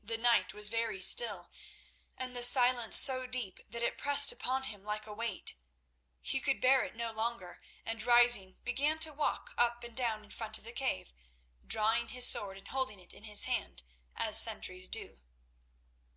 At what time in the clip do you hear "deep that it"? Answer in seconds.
3.26-3.98